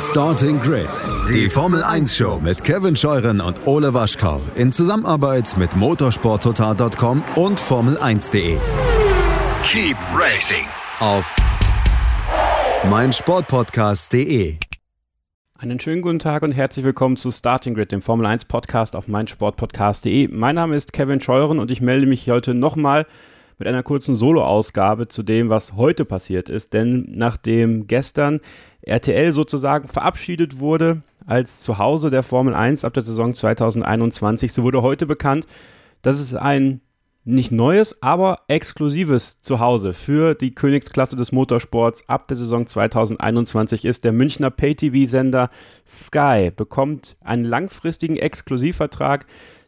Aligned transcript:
Starting 0.00 0.60
Grid, 0.60 0.86
die 1.28 1.50
Formel 1.50 1.82
1 1.82 2.16
Show 2.16 2.38
mit 2.40 2.62
Kevin 2.62 2.94
Scheuren 2.94 3.40
und 3.40 3.66
Ole 3.66 3.92
Waschkau 3.94 4.40
in 4.54 4.70
Zusammenarbeit 4.70 5.56
mit 5.58 5.74
motorsporttotal.com 5.74 7.24
und 7.34 7.60
Formel1.de. 7.60 8.58
Keep 9.64 9.96
racing 10.14 10.66
Auf 11.00 11.34
meinsportpodcast.de. 12.88 14.58
Einen 15.58 15.80
schönen 15.80 16.02
guten 16.02 16.20
Tag 16.20 16.42
und 16.42 16.52
herzlich 16.52 16.84
willkommen 16.84 17.16
zu 17.16 17.32
Starting 17.32 17.74
Grid, 17.74 17.90
dem 17.90 18.00
Formel 18.00 18.26
1 18.26 18.44
Podcast 18.44 18.94
auf 18.94 19.08
meinsportpodcast.de. 19.08 20.28
Mein 20.28 20.54
Name 20.54 20.76
ist 20.76 20.92
Kevin 20.92 21.20
Scheuren 21.20 21.58
und 21.58 21.72
ich 21.72 21.80
melde 21.80 22.06
mich 22.06 22.30
heute 22.30 22.54
nochmal 22.54 23.04
mit 23.58 23.68
einer 23.68 23.82
kurzen 23.82 24.14
Solo-Ausgabe 24.14 25.08
zu 25.08 25.22
dem, 25.22 25.48
was 25.48 25.74
heute 25.74 26.04
passiert 26.04 26.48
ist. 26.48 26.72
Denn 26.72 27.06
nachdem 27.10 27.86
gestern 27.86 28.40
RTL 28.82 29.32
sozusagen 29.32 29.88
verabschiedet 29.88 30.60
wurde 30.60 31.02
als 31.26 31.62
Zuhause 31.62 32.10
der 32.10 32.22
Formel 32.22 32.54
1 32.54 32.84
ab 32.84 32.94
der 32.94 33.02
Saison 33.02 33.34
2021. 33.34 34.52
So 34.52 34.62
wurde 34.62 34.82
heute 34.82 35.06
bekannt, 35.06 35.46
dass 36.02 36.20
es 36.20 36.34
ein 36.34 36.80
nicht 37.24 37.52
neues, 37.52 38.00
aber 38.00 38.40
exklusives 38.48 39.42
Zuhause 39.42 39.92
für 39.92 40.34
die 40.34 40.54
Königsklasse 40.54 41.14
des 41.14 41.30
Motorsports 41.30 42.08
ab 42.08 42.26
der 42.28 42.38
Saison 42.38 42.66
2021 42.66 43.84
ist. 43.84 44.04
Der 44.04 44.12
Münchner 44.12 44.50
Pay-TV-Sender 44.50 45.50
Sky 45.86 46.50
bekommt 46.56 47.16
einen 47.20 47.44
langfristigen 47.44 48.16
Exklusivvertrag, 48.16 49.26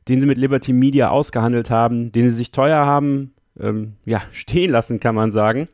den 0.09 0.23
sie 0.23 0.27
mit 0.27 0.39
Liberty 0.39 0.73
Media 0.73 1.11
ausgehandelt 1.11 1.69
haben, 1.69 2.13
den 2.13 2.31
sie 2.31 2.37
sich 2.37 2.51
teuer 2.51 2.87
haben 2.87 3.35
ähm, 3.59 3.95
ja, 4.05 4.23
stehen 4.33 4.71
lassen, 4.71 5.01
kann 5.01 5.15
man 5.15 5.33
sagen. 5.33 5.69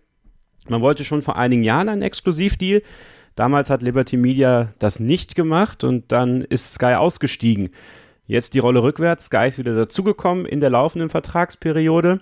Man 0.69 0.81
wollte 0.81 1.05
schon 1.05 1.23
vor 1.23 1.37
einigen 1.37 1.65
Jahren 1.65 1.89
einen 1.89 2.03
Exklusivdeal. 2.03 2.83
Damals 3.35 3.71
hat 3.71 3.83
Liberty 3.83 4.17
Media 4.17 4.73
das 4.79 4.99
nicht 4.99 5.35
gemacht 5.35 5.85
und 5.85 6.11
dann 6.11 6.41
ist 6.41 6.75
Sky 6.75 6.95
ausgestiegen. 6.95 7.71
Jetzt 8.27 8.55
die 8.55 8.59
Rolle 8.59 8.83
rückwärts. 8.83 9.27
Sky 9.27 9.49
ist 9.49 9.59
wieder 9.59 9.77
dazugekommen 9.77 10.47
in 10.47 10.61
der 10.61 10.71
laufenden 10.71 11.11
Vertragsperiode. 11.11 12.21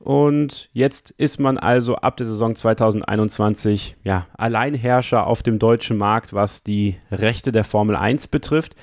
Und 0.00 0.68
jetzt 0.74 1.12
ist 1.12 1.40
man 1.40 1.56
also 1.56 1.96
ab 1.96 2.18
der 2.18 2.26
Saison 2.26 2.54
2021 2.54 3.96
ja, 4.02 4.26
Alleinherrscher 4.36 5.26
auf 5.26 5.42
dem 5.42 5.58
deutschen 5.58 5.96
Markt, 5.96 6.34
was 6.34 6.62
die 6.62 6.96
Rechte 7.10 7.52
der 7.52 7.64
Formel 7.64 7.96
1 7.96 8.26
betrifft. 8.26 8.74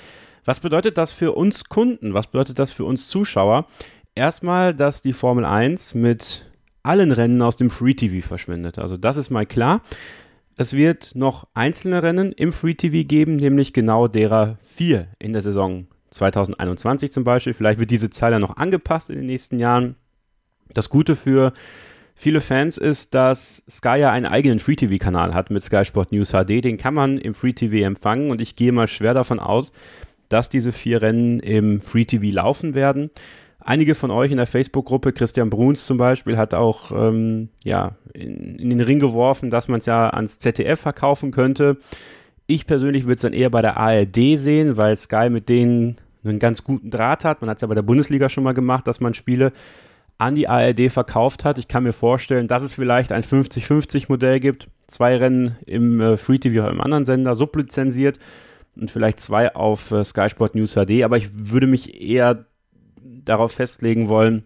Was 0.45 0.61
bedeutet 0.61 0.97
das 0.97 1.11
für 1.11 1.33
uns 1.33 1.65
Kunden? 1.65 2.15
Was 2.15 2.25
bedeutet 2.25 2.57
das 2.57 2.71
für 2.71 2.85
uns 2.85 3.07
Zuschauer? 3.07 3.67
Erstmal, 4.15 4.73
dass 4.73 5.01
die 5.01 5.13
Formel 5.13 5.45
1 5.45 5.95
mit 5.95 6.45
allen 6.83 7.11
Rennen 7.11 7.41
aus 7.41 7.57
dem 7.57 7.69
Free 7.69 7.93
TV 7.93 8.25
verschwindet. 8.25 8.77
Also 8.79 8.97
das 8.97 9.17
ist 9.17 9.29
mal 9.29 9.45
klar. 9.45 9.81
Es 10.57 10.73
wird 10.73 11.15
noch 11.15 11.47
einzelne 11.53 12.03
Rennen 12.03 12.33
im 12.33 12.51
Free 12.51 12.73
TV 12.73 13.07
geben, 13.07 13.37
nämlich 13.37 13.73
genau 13.73 14.07
derer 14.07 14.57
vier 14.61 15.07
in 15.17 15.33
der 15.33 15.41
Saison 15.41 15.87
2021 16.09 17.11
zum 17.11 17.23
Beispiel. 17.23 17.53
Vielleicht 17.53 17.79
wird 17.79 17.89
diese 17.89 18.09
Zahl 18.09 18.31
dann 18.31 18.41
noch 18.41 18.57
angepasst 18.57 19.09
in 19.09 19.15
den 19.15 19.27
nächsten 19.27 19.59
Jahren. 19.59 19.95
Das 20.73 20.89
Gute 20.89 21.15
für 21.15 21.53
viele 22.13 22.41
Fans 22.41 22.77
ist, 22.77 23.15
dass 23.15 23.63
Sky 23.69 23.99
ja 23.99 24.11
einen 24.11 24.25
eigenen 24.25 24.59
Free 24.59 24.75
TV-Kanal 24.75 25.33
hat 25.33 25.51
mit 25.51 25.63
Sky 25.63 25.85
Sport 25.85 26.11
News 26.11 26.31
HD. 26.31 26.63
Den 26.63 26.77
kann 26.77 26.93
man 26.93 27.17
im 27.17 27.33
Free 27.33 27.53
TV 27.53 27.85
empfangen 27.85 28.29
und 28.29 28.41
ich 28.41 28.57
gehe 28.57 28.73
mal 28.73 28.87
schwer 28.87 29.13
davon 29.13 29.39
aus, 29.39 29.71
dass 30.27 30.49
diese 30.49 30.73
vier 30.73 31.01
Rennen 31.01 31.39
im 31.39 31.79
Free 31.79 32.05
TV 32.05 32.25
laufen 32.25 32.73
werden. 32.73 33.09
Einige 33.63 33.95
von 33.95 34.11
euch 34.11 34.31
in 34.31 34.37
der 34.37 34.47
Facebook-Gruppe, 34.47 35.13
Christian 35.13 35.49
Bruns 35.49 35.85
zum 35.85 35.97
Beispiel, 35.97 36.37
hat 36.37 36.53
auch 36.53 36.91
ähm, 36.91 37.49
ja, 37.63 37.95
in, 38.13 38.57
in, 38.57 38.69
den 38.69 38.81
Ring 38.81 38.99
geworfen, 38.99 39.51
dass 39.51 39.67
man 39.67 39.79
es 39.79 39.85
ja 39.85 40.09
ans 40.09 40.39
ZDF 40.39 40.79
verkaufen 40.79 41.31
könnte. 41.31 41.77
Ich 42.47 42.65
persönlich 42.65 43.03
würde 43.05 43.15
es 43.15 43.21
dann 43.21 43.33
eher 43.33 43.49
bei 43.49 43.61
der 43.61 43.77
ARD 43.77 44.37
sehen, 44.37 44.77
weil 44.77 44.95
Sky 44.95 45.29
mit 45.29 45.47
denen 45.47 45.97
einen 46.23 46.39
ganz 46.39 46.63
guten 46.63 46.89
Draht 46.89 47.23
hat. 47.23 47.41
Man 47.41 47.49
hat 47.49 47.57
es 47.57 47.61
ja 47.61 47.67
bei 47.67 47.75
der 47.75 47.81
Bundesliga 47.83 48.29
schon 48.29 48.43
mal 48.43 48.53
gemacht, 48.53 48.87
dass 48.87 48.99
man 48.99 49.13
Spiele 49.13 49.51
an 50.17 50.35
die 50.35 50.47
ARD 50.47 50.91
verkauft 50.91 51.45
hat. 51.45 51.57
Ich 51.57 51.67
kann 51.67 51.83
mir 51.83 51.93
vorstellen, 51.93 52.47
dass 52.47 52.63
es 52.63 52.73
vielleicht 52.73 53.11
ein 53.11 53.23
50-50-Modell 53.23 54.39
gibt. 54.39 54.67
Zwei 54.87 55.17
Rennen 55.17 55.55
im 55.65 56.01
äh, 56.01 56.17
Free 56.17 56.37
TV 56.37 56.61
oder 56.61 56.71
im 56.71 56.81
anderen 56.81 57.05
Sender, 57.05 57.35
sublizenziert 57.35 58.19
und 58.75 58.91
vielleicht 58.91 59.19
zwei 59.19 59.55
auf 59.55 59.91
äh, 59.91 60.03
Sky 60.03 60.29
Sport 60.29 60.55
News 60.55 60.73
HD. 60.73 61.03
Aber 61.03 61.17
ich 61.17 61.29
würde 61.33 61.67
mich 61.67 62.01
eher 62.01 62.45
darauf 63.23 63.53
festlegen 63.53 64.09
wollen, 64.09 64.43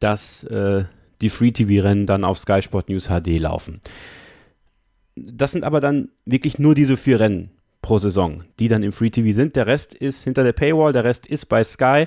dass 0.00 0.44
äh, 0.44 0.84
die 1.20 1.30
Free-TV-Rennen 1.30 2.06
dann 2.06 2.24
auf 2.24 2.38
Sky 2.38 2.62
Sport 2.62 2.88
News 2.88 3.08
HD 3.08 3.38
laufen. 3.38 3.80
Das 5.14 5.52
sind 5.52 5.64
aber 5.64 5.80
dann 5.80 6.10
wirklich 6.24 6.58
nur 6.58 6.74
diese 6.74 6.96
vier 6.96 7.20
Rennen 7.20 7.50
pro 7.82 7.98
Saison, 7.98 8.44
die 8.58 8.68
dann 8.68 8.82
im 8.82 8.92
Free-TV 8.92 9.34
sind. 9.34 9.56
Der 9.56 9.66
Rest 9.66 9.94
ist 9.94 10.24
hinter 10.24 10.44
der 10.44 10.52
Paywall, 10.52 10.92
der 10.92 11.04
Rest 11.04 11.26
ist 11.26 11.46
bei 11.46 11.62
Sky. 11.64 12.06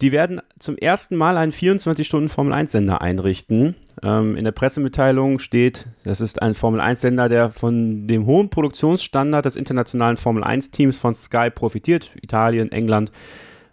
Die 0.00 0.10
werden 0.10 0.40
zum 0.58 0.76
ersten 0.76 1.16
Mal 1.16 1.36
einen 1.36 1.52
24-Stunden-Formel-1-Sender 1.52 3.00
einrichten. 3.00 3.76
Ähm, 4.02 4.36
in 4.36 4.44
der 4.44 4.50
Pressemitteilung 4.50 5.38
steht, 5.38 5.86
das 6.02 6.20
ist 6.20 6.42
ein 6.42 6.54
Formel-1-Sender, 6.54 7.28
der 7.28 7.52
von 7.52 8.08
dem 8.08 8.26
hohen 8.26 8.50
Produktionsstandard 8.50 9.44
des 9.44 9.54
internationalen 9.54 10.16
Formel-1-Teams 10.16 10.96
von 10.96 11.14
Sky 11.14 11.50
profitiert. 11.50 12.10
Italien, 12.20 12.72
England, 12.72 13.12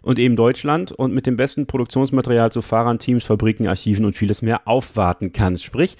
und 0.02 0.18
eben 0.18 0.36
Deutschland 0.36 0.92
und 0.92 1.12
mit 1.12 1.26
dem 1.26 1.36
besten 1.36 1.66
Produktionsmaterial 1.66 2.52
zu 2.52 2.62
Fahrern, 2.62 2.98
Teams, 2.98 3.24
Fabriken, 3.24 3.66
Archiven 3.66 4.04
und 4.04 4.16
vieles 4.16 4.42
mehr 4.42 4.66
aufwarten 4.66 5.32
kann. 5.32 5.58
Sprich, 5.58 5.96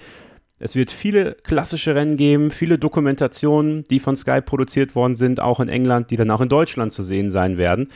es 0.58 0.76
wird 0.76 0.90
viele 0.90 1.36
klassische 1.42 1.94
Rennen 1.94 2.16
geben, 2.16 2.50
viele 2.50 2.78
Dokumentationen, 2.78 3.84
die 3.84 3.98
von 3.98 4.14
Sky 4.14 4.40
produziert 4.42 4.94
worden 4.94 5.16
sind, 5.16 5.40
auch 5.40 5.58
in 5.58 5.68
England, 5.68 6.10
die 6.10 6.16
dann 6.16 6.30
auch 6.30 6.42
in 6.42 6.50
Deutschland 6.50 6.92
zu 6.92 7.02
sehen 7.02 7.30
sein 7.30 7.56
werden. 7.56 7.88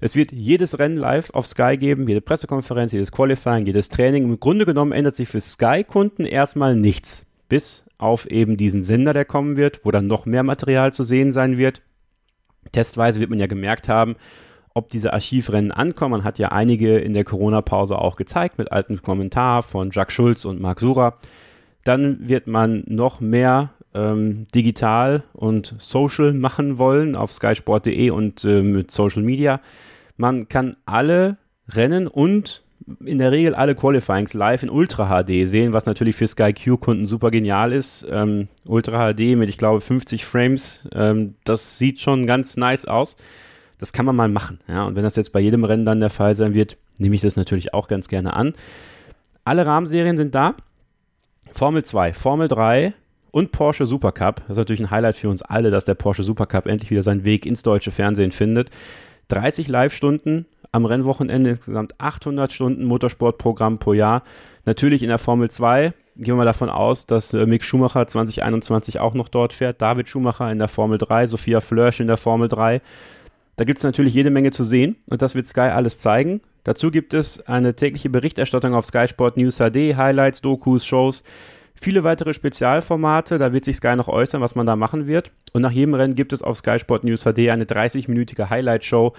Es 0.00 0.16
wird 0.16 0.32
jedes 0.32 0.80
Rennen 0.80 0.96
live 0.96 1.30
auf 1.30 1.46
Sky 1.46 1.76
geben, 1.78 2.08
jede 2.08 2.20
Pressekonferenz, 2.20 2.90
jedes 2.90 3.12
Qualifying, 3.12 3.66
jedes 3.66 3.88
Training. 3.88 4.24
Im 4.24 4.40
Grunde 4.40 4.66
genommen 4.66 4.90
ändert 4.90 5.14
sich 5.14 5.28
für 5.28 5.40
Sky-Kunden 5.40 6.24
erstmal 6.24 6.74
nichts, 6.74 7.24
bis 7.48 7.84
auf 7.98 8.28
eben 8.28 8.56
diesen 8.56 8.82
Sender, 8.82 9.12
der 9.12 9.24
kommen 9.24 9.56
wird, 9.56 9.84
wo 9.84 9.92
dann 9.92 10.08
noch 10.08 10.26
mehr 10.26 10.42
Material 10.42 10.92
zu 10.92 11.04
sehen 11.04 11.30
sein 11.30 11.56
wird. 11.56 11.82
Testweise 12.72 13.20
wird 13.20 13.30
man 13.30 13.38
ja 13.38 13.46
gemerkt 13.46 13.88
haben, 13.88 14.16
ob 14.74 14.90
diese 14.90 15.12
Archivrennen 15.12 15.70
ankommen. 15.70 16.12
Man 16.12 16.24
hat 16.24 16.38
ja 16.38 16.48
einige 16.48 16.98
in 16.98 17.12
der 17.12 17.24
Corona-Pause 17.24 17.98
auch 17.98 18.16
gezeigt 18.16 18.58
mit 18.58 18.72
altem 18.72 19.02
Kommentar 19.02 19.62
von 19.62 19.90
Jack 19.90 20.12
Schulz 20.12 20.44
und 20.44 20.60
Marc 20.60 20.80
Sura. 20.80 21.16
Dann 21.84 22.28
wird 22.28 22.46
man 22.46 22.84
noch 22.86 23.20
mehr 23.20 23.70
ähm, 23.94 24.46
digital 24.54 25.24
und 25.32 25.74
social 25.78 26.32
machen 26.32 26.78
wollen 26.78 27.16
auf 27.16 27.32
skysport.de 27.32 28.10
und 28.10 28.44
äh, 28.44 28.62
mit 28.62 28.90
Social 28.90 29.22
Media. 29.22 29.60
Man 30.16 30.48
kann 30.48 30.76
alle 30.86 31.36
Rennen 31.68 32.06
und 32.06 32.62
in 33.04 33.18
der 33.18 33.30
Regel 33.30 33.54
alle 33.54 33.74
Qualifyings 33.74 34.34
live 34.34 34.62
in 34.62 34.70
Ultra 34.70 35.22
HD 35.22 35.46
sehen, 35.46 35.72
was 35.72 35.86
natürlich 35.86 36.16
für 36.16 36.26
Sky 36.26 36.52
Q-Kunden 36.52 37.06
super 37.06 37.30
genial 37.30 37.72
ist. 37.72 38.06
Ähm, 38.10 38.48
Ultra 38.64 39.12
HD 39.12 39.36
mit, 39.36 39.48
ich 39.48 39.58
glaube, 39.58 39.80
50 39.80 40.24
Frames, 40.24 40.88
ähm, 40.92 41.34
das 41.44 41.78
sieht 41.78 42.00
schon 42.00 42.26
ganz 42.26 42.56
nice 42.56 42.86
aus 42.86 43.16
das 43.82 43.92
kann 43.92 44.06
man 44.06 44.14
mal 44.14 44.28
machen. 44.28 44.60
Ja? 44.68 44.84
Und 44.84 44.94
wenn 44.94 45.02
das 45.02 45.16
jetzt 45.16 45.32
bei 45.32 45.40
jedem 45.40 45.64
Rennen 45.64 45.84
dann 45.84 45.98
der 45.98 46.08
Fall 46.08 46.36
sein 46.36 46.54
wird, 46.54 46.76
nehme 46.98 47.16
ich 47.16 47.20
das 47.20 47.34
natürlich 47.34 47.74
auch 47.74 47.88
ganz 47.88 48.06
gerne 48.06 48.34
an. 48.34 48.52
Alle 49.44 49.66
Rahmenserien 49.66 50.16
sind 50.16 50.36
da. 50.36 50.54
Formel 51.50 51.84
2, 51.84 52.12
Formel 52.12 52.46
3 52.46 52.94
und 53.32 53.50
Porsche 53.50 53.86
Supercup. 53.86 54.36
Das 54.42 54.50
ist 54.50 54.56
natürlich 54.56 54.78
ein 54.78 54.92
Highlight 54.92 55.16
für 55.16 55.28
uns 55.28 55.42
alle, 55.42 55.72
dass 55.72 55.84
der 55.84 55.94
Porsche 55.94 56.22
Supercup 56.22 56.66
endlich 56.66 56.92
wieder 56.92 57.02
seinen 57.02 57.24
Weg 57.24 57.44
ins 57.44 57.64
deutsche 57.64 57.90
Fernsehen 57.90 58.30
findet. 58.30 58.70
30 59.26 59.66
Live-Stunden 59.66 60.46
am 60.70 60.86
Rennwochenende, 60.86 61.50
insgesamt 61.50 62.00
800 62.00 62.52
Stunden 62.52 62.84
Motorsportprogramm 62.84 63.80
pro 63.80 63.94
Jahr. 63.94 64.22
Natürlich 64.64 65.02
in 65.02 65.08
der 65.08 65.18
Formel 65.18 65.50
2 65.50 65.92
gehen 66.14 66.26
wir 66.26 66.36
mal 66.36 66.44
davon 66.44 66.70
aus, 66.70 67.06
dass 67.06 67.34
äh, 67.34 67.46
Mick 67.46 67.64
Schumacher 67.64 68.06
2021 68.06 69.00
auch 69.00 69.14
noch 69.14 69.28
dort 69.28 69.52
fährt. 69.52 69.82
David 69.82 70.08
Schumacher 70.08 70.52
in 70.52 70.60
der 70.60 70.68
Formel 70.68 70.98
3, 70.98 71.26
Sophia 71.26 71.60
Flörsch 71.60 71.98
in 71.98 72.06
der 72.06 72.16
Formel 72.16 72.46
3. 72.46 72.80
Da 73.56 73.64
gibt 73.64 73.78
es 73.78 73.84
natürlich 73.84 74.14
jede 74.14 74.30
Menge 74.30 74.50
zu 74.50 74.64
sehen 74.64 74.96
und 75.06 75.22
das 75.22 75.34
wird 75.34 75.46
Sky 75.46 75.60
alles 75.60 75.98
zeigen. 75.98 76.40
Dazu 76.64 76.90
gibt 76.90 77.12
es 77.12 77.46
eine 77.46 77.74
tägliche 77.74 78.08
Berichterstattung 78.08 78.74
auf 78.74 78.86
Sky 78.86 79.08
Sport 79.08 79.36
News 79.36 79.56
HD, 79.56 79.96
Highlights, 79.96 80.40
Dokus, 80.40 80.86
Shows, 80.86 81.22
viele 81.74 82.04
weitere 82.04 82.32
Spezialformate. 82.32 83.38
Da 83.38 83.52
wird 83.52 83.64
sich 83.64 83.76
Sky 83.76 83.96
noch 83.96 84.08
äußern, 84.08 84.40
was 84.40 84.54
man 84.54 84.66
da 84.66 84.76
machen 84.76 85.06
wird. 85.06 85.32
Und 85.52 85.62
nach 85.62 85.72
jedem 85.72 85.94
Rennen 85.94 86.14
gibt 86.14 86.32
es 86.32 86.42
auf 86.42 86.56
Sky 86.56 86.78
Sport 86.78 87.04
News 87.04 87.24
HD 87.24 87.50
eine 87.50 87.64
30-minütige 87.64 88.48
Highlight-Show 88.48 89.12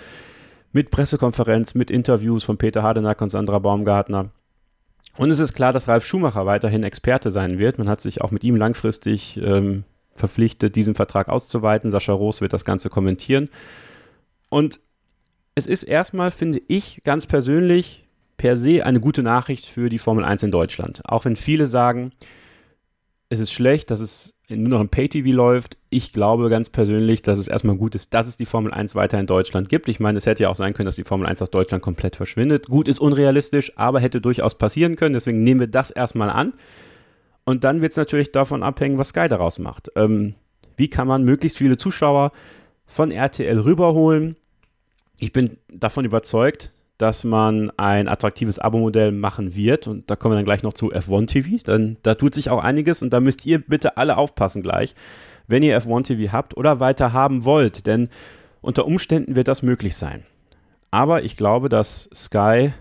mit 0.72 0.90
Pressekonferenz, 0.90 1.76
mit 1.76 1.92
Interviews 1.92 2.44
von 2.44 2.58
Peter 2.58 2.82
Hardenack 2.82 3.22
und 3.22 3.30
Sandra 3.30 3.60
Baumgartner. 3.60 4.32
Und 5.18 5.30
es 5.30 5.40
ist 5.40 5.54
klar, 5.54 5.74
dass 5.74 5.88
Ralf 5.88 6.06
Schumacher 6.06 6.48
weiterhin 6.48 6.84
Experte 6.84 7.30
sein 7.30 7.60
wird. 7.60 7.78
Man 7.78 7.88
hat 7.88 8.02
sich 8.02 8.22
auch 8.22 8.32
mit 8.32 8.44
ihm 8.44 8.56
langfristig 8.56 9.38
ähm, 9.38 9.84
verpflichtet, 10.16 10.76
diesen 10.76 10.96
Vertrag 10.96 11.30
auszuweiten. 11.30 11.92
Sascha 11.92 12.14
Roos 12.14 12.42
wird 12.42 12.54
das 12.54 12.66
Ganze 12.66 12.90
kommentieren. 12.90 13.50
Und 14.54 14.82
es 15.56 15.66
ist 15.66 15.82
erstmal, 15.82 16.30
finde 16.30 16.62
ich, 16.68 17.02
ganz 17.04 17.26
persönlich 17.26 18.06
per 18.38 18.56
se 18.56 18.86
eine 18.86 19.00
gute 19.00 19.24
Nachricht 19.24 19.66
für 19.66 19.90
die 19.90 19.98
Formel 19.98 20.24
1 20.24 20.44
in 20.44 20.52
Deutschland. 20.52 21.02
Auch 21.06 21.26
wenn 21.26 21.36
viele 21.36 21.66
sagen, 21.66 22.12
es 23.30 23.40
ist 23.40 23.52
schlecht, 23.52 23.90
dass 23.90 24.00
es 24.00 24.36
nur 24.50 24.70
noch 24.70 24.82
im 24.82 24.90
Pay-TV 24.90 25.36
läuft. 25.36 25.80
Ich 25.90 26.14
glaube 26.14 26.50
ganz 26.52 26.70
persönlich, 26.70 27.24
dass 27.24 27.40
es 27.40 27.48
erstmal 27.48 27.78
gut 27.78 27.96
ist, 27.96 28.14
dass 28.14 28.28
es 28.28 28.38
die 28.38 28.46
Formel 28.46 28.72
1 28.72 28.94
weiter 28.94 29.20
in 29.20 29.26
Deutschland 29.26 29.70
gibt. 29.70 29.90
Ich 29.90 30.00
meine, 30.00 30.20
es 30.20 30.28
hätte 30.28 30.44
ja 30.44 30.50
auch 30.50 30.56
sein 30.56 30.76
können, 30.76 30.86
dass 30.86 30.98
die 30.98 31.04
Formel 31.04 31.26
1 31.26 31.42
aus 31.42 31.50
Deutschland 31.50 31.82
komplett 31.82 32.16
verschwindet. 32.16 32.68
Gut 32.68 32.88
ist 32.88 33.00
unrealistisch, 33.00 33.76
aber 33.76 34.02
hätte 34.02 34.22
durchaus 34.22 34.56
passieren 34.60 34.96
können. 34.96 35.14
Deswegen 35.14 35.42
nehmen 35.42 35.62
wir 35.62 35.68
das 35.68 35.90
erstmal 35.90 36.30
an. 36.30 36.54
Und 37.44 37.64
dann 37.64 37.82
wird 37.82 37.94
es 37.94 37.98
natürlich 37.98 38.32
davon 38.32 38.62
abhängen, 38.62 39.00
was 39.00 39.10
Sky 39.10 39.28
daraus 39.28 39.58
macht. 39.58 39.92
Ähm, 39.96 40.36
wie 40.78 40.92
kann 40.92 41.08
man 41.08 41.24
möglichst 41.24 41.58
viele 41.58 41.78
Zuschauer 41.78 42.32
von 42.86 43.10
RTL 43.10 43.60
rüberholen? 43.60 44.36
Ich 45.20 45.32
bin 45.32 45.58
davon 45.72 46.06
überzeugt, 46.06 46.74
dass 46.98 47.24
man 47.24 47.72
ein 47.78 48.08
attraktives 48.08 48.60
Abo-Modell 48.60 49.12
machen 49.12 49.56
wird. 49.56 49.88
Und 49.88 50.10
da 50.10 50.16
kommen 50.16 50.34
wir 50.34 50.38
dann 50.38 50.46
gleich 50.46 50.64
noch 50.64 50.74
zu 50.74 50.94
F1 50.94 51.28
TV. 51.28 51.64
Dann, 51.64 51.98
da 52.04 52.16
tut 52.16 52.34
sich 52.34 52.50
auch 52.50 52.64
einiges 52.64 53.02
und 53.02 53.12
da 53.12 53.20
müsst 53.20 53.46
ihr 53.46 53.60
bitte 53.60 53.98
alle 53.98 54.18
aufpassen 54.18 54.62
gleich, 54.62 54.96
wenn 55.48 55.64
ihr 55.64 55.80
F1 55.80 56.06
TV 56.06 56.32
habt 56.32 56.56
oder 56.56 56.80
weiter 56.80 57.14
haben 57.14 57.46
wollt. 57.46 57.88
Denn 57.88 58.10
unter 58.62 58.86
Umständen 58.86 59.36
wird 59.36 59.48
das 59.48 59.64
möglich 59.64 59.96
sein. 59.96 60.24
Aber 60.92 61.24
ich 61.24 61.36
glaube, 61.36 61.70
dass 61.70 62.10
Sky 62.14 62.72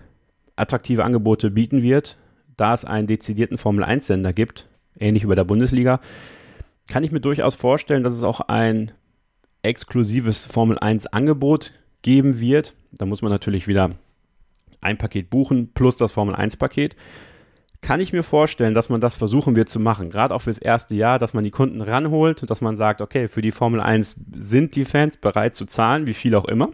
attraktive 0.55 1.03
Angebote 1.03 1.49
bieten 1.49 1.81
wird, 1.81 2.17
da 2.55 2.73
es 2.73 2.85
einen 2.85 3.07
dezidierten 3.07 3.57
Formel-1-Sender 3.57 4.33
gibt, 4.33 4.67
ähnlich 4.99 5.23
wie 5.23 5.27
bei 5.27 5.35
der 5.35 5.43
Bundesliga, 5.43 5.99
kann 6.87 7.03
ich 7.03 7.11
mir 7.11 7.21
durchaus 7.21 7.55
vorstellen, 7.55 8.03
dass 8.03 8.13
es 8.13 8.23
auch 8.23 8.41
ein 8.41 8.91
exklusives 9.63 10.45
Formel-1-Angebot 10.45 11.73
geben 12.03 12.39
wird. 12.39 12.75
Da 12.91 13.05
muss 13.05 13.23
man 13.23 13.31
natürlich 13.31 13.67
wieder 13.67 13.91
ein 14.81 14.97
Paket 14.97 15.29
buchen 15.29 15.71
plus 15.73 15.97
das 15.97 16.11
Formel 16.11 16.35
1 16.35 16.57
Paket. 16.57 16.95
Kann 17.81 17.99
ich 17.99 18.13
mir 18.13 18.23
vorstellen, 18.23 18.73
dass 18.73 18.89
man 18.89 19.01
das 19.01 19.17
versuchen 19.17 19.55
wird 19.55 19.67
zu 19.67 19.79
machen, 19.79 20.09
gerade 20.09 20.33
auch 20.33 20.41
fürs 20.41 20.57
erste 20.57 20.95
Jahr, 20.95 21.19
dass 21.19 21.33
man 21.33 21.43
die 21.43 21.51
Kunden 21.51 21.81
ranholt 21.81 22.41
und 22.41 22.49
dass 22.49 22.61
man 22.61 22.77
sagt, 22.77 23.01
okay, 23.01 23.27
für 23.27 23.41
die 23.41 23.51
Formel 23.51 23.81
1 23.81 24.15
sind 24.33 24.75
die 24.75 24.85
Fans 24.85 25.17
bereit 25.17 25.53
zu 25.55 25.65
zahlen, 25.65 26.07
wie 26.07 26.13
viel 26.13 26.35
auch 26.35 26.45
immer. 26.45 26.69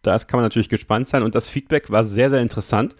Da 0.00 0.18
kann 0.18 0.38
man 0.38 0.44
natürlich 0.44 0.68
gespannt 0.68 1.08
sein 1.08 1.22
und 1.22 1.34
das 1.34 1.48
Feedback 1.48 1.90
war 1.90 2.04
sehr, 2.04 2.30
sehr 2.30 2.40
interessant. 2.40 2.94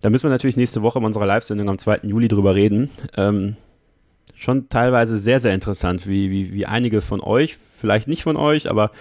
Da 0.00 0.10
müssen 0.10 0.24
wir 0.24 0.30
natürlich 0.30 0.56
nächste 0.56 0.82
Woche 0.82 0.98
in 0.98 1.04
unserer 1.04 1.26
Live-Sendung 1.26 1.70
am 1.70 1.78
2. 1.78 2.00
Juli 2.02 2.28
drüber 2.28 2.54
reden. 2.54 2.90
Ähm, 3.16 3.56
schon 4.34 4.68
teilweise 4.68 5.16
sehr, 5.16 5.40
sehr 5.40 5.54
interessant, 5.54 6.06
wie, 6.06 6.30
wie, 6.30 6.52
wie 6.52 6.66
einige 6.66 7.00
von 7.00 7.20
euch, 7.20 7.56
vielleicht 7.56 8.08
nicht 8.08 8.22
von 8.22 8.36
euch, 8.36 8.70
aber 8.70 8.92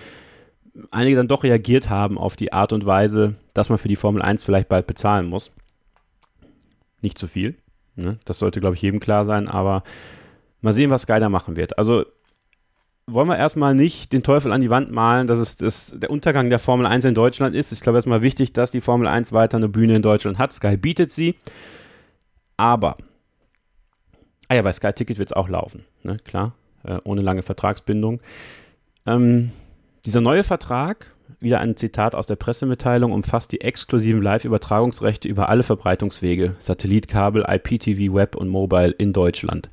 einige 0.91 1.15
dann 1.15 1.27
doch 1.27 1.43
reagiert 1.43 1.89
haben 1.89 2.17
auf 2.17 2.35
die 2.35 2.53
Art 2.53 2.73
und 2.73 2.85
Weise, 2.85 3.33
dass 3.53 3.69
man 3.69 3.77
für 3.77 3.87
die 3.87 3.95
Formel 3.95 4.21
1 4.21 4.43
vielleicht 4.43 4.69
bald 4.69 4.87
bezahlen 4.87 5.27
muss. 5.27 5.51
Nicht 7.01 7.17
zu 7.17 7.27
viel. 7.27 7.55
Ne? 7.95 8.17
Das 8.25 8.39
sollte, 8.39 8.59
glaube 8.59 8.75
ich, 8.75 8.81
jedem 8.81 8.99
klar 8.99 9.25
sein, 9.25 9.47
aber 9.47 9.83
mal 10.61 10.73
sehen, 10.73 10.89
was 10.89 11.03
Sky 11.03 11.19
da 11.19 11.29
machen 11.29 11.55
wird. 11.55 11.77
Also 11.77 12.05
wollen 13.07 13.27
wir 13.27 13.37
erstmal 13.37 13.73
nicht 13.73 14.11
den 14.11 14.21
Teufel 14.21 14.51
an 14.51 14.61
die 14.61 14.69
Wand 14.69 14.91
malen, 14.91 15.27
dass 15.27 15.39
es 15.39 15.57
das, 15.57 15.95
der 15.97 16.09
Untergang 16.09 16.49
der 16.49 16.59
Formel 16.59 16.85
1 16.85 17.05
in 17.05 17.15
Deutschland 17.15 17.55
ist. 17.55 17.71
Ich 17.71 17.81
glaube, 17.81 17.97
erstmal 17.97 18.21
wichtig, 18.21 18.53
dass 18.53 18.71
die 18.71 18.81
Formel 18.81 19.07
1 19.07 19.31
weiter 19.31 19.57
eine 19.57 19.69
Bühne 19.69 19.95
in 19.95 20.01
Deutschland 20.01 20.37
hat. 20.37 20.53
Sky 20.53 20.77
bietet 20.77 21.11
sie. 21.11 21.35
Aber, 22.57 22.97
ah 24.49 24.55
ja, 24.55 24.61
bei 24.61 24.73
Sky 24.73 24.91
Ticket 24.91 25.19
wird 25.19 25.29
es 25.29 25.33
auch 25.33 25.47
laufen, 25.47 25.85
ne? 26.03 26.17
klar, 26.25 26.53
äh, 26.83 26.97
ohne 27.03 27.21
lange 27.21 27.43
Vertragsbindung. 27.43 28.19
Ähm, 29.05 29.51
dieser 30.07 30.21
neue 30.21 30.45
Vertrag, 30.45 31.13
wieder 31.41 31.59
ein 31.59 31.75
Zitat 31.75 32.15
aus 32.15 32.25
der 32.27 32.37
Pressemitteilung, 32.37 33.11
umfasst 33.11 33.51
die 33.51 33.59
exklusiven 33.59 34.21
Live-Übertragungsrechte 34.21 35.27
über 35.27 35.49
alle 35.49 35.63
Verbreitungswege, 35.63 36.55
Satellitkabel, 36.59 37.43
IPTV, 37.45 38.13
Web 38.13 38.37
und 38.37 38.47
Mobile 38.47 38.91
in 38.91 39.11
Deutschland. 39.11 39.69